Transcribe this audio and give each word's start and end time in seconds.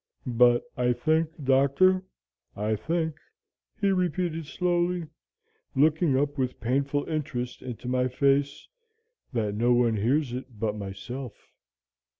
But 0.25 0.63
I 0.75 0.93
think, 0.93 1.29
Doctor, 1.43 2.01
I 2.57 2.75
think,' 2.75 3.19
he 3.79 3.89
repeated 3.91 4.47
slowly, 4.47 5.05
looking 5.75 6.17
up 6.17 6.39
with 6.39 6.59
painful 6.59 7.05
interest 7.07 7.61
into 7.61 7.87
my 7.87 8.07
face, 8.07 8.67
'that 9.31 9.53
no 9.53 9.73
one 9.73 9.97
hears 9.97 10.33
it 10.33 10.59
but 10.59 10.75
myself.' 10.75 11.51